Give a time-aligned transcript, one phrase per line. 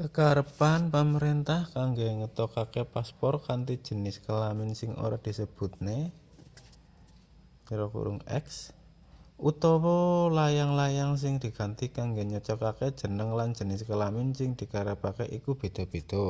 [0.00, 5.96] kekarepan pamrentah kanggo ngetokake paspor kanthi jenis kelamin sing ora disebutne
[8.44, 8.46] x
[9.50, 9.96] utawa
[10.38, 16.26] layang-layang sing diganti kanggo nyocokake jeneng lan jenis kelamin sing dikarepake iku beda-beda